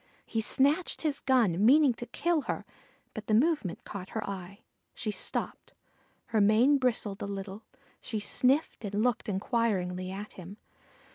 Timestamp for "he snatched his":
0.25-1.19